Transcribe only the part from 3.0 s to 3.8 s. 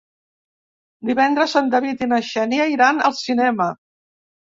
al cinema.